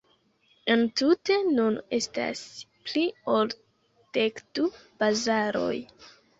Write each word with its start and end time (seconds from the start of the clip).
Entute 0.75 1.37
nun 1.57 1.77
estas 1.99 2.41
pli 2.89 3.05
ol 3.37 3.55
dekdu 4.21 4.69
bazaroj. 4.83 5.73